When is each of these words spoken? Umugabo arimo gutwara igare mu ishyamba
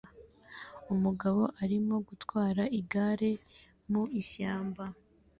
Umugabo 0.93 1.41
arimo 1.63 1.95
gutwara 2.07 2.63
igare 2.79 3.31
mu 3.91 4.03
ishyamba 4.21 4.83